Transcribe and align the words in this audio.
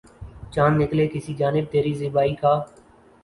چاند 0.53 0.75
نکلے 0.81 1.05
کسی 1.13 1.33
جانب 1.39 1.65
تری 1.71 1.93
زیبائی 1.99 2.33
کا 2.35 2.53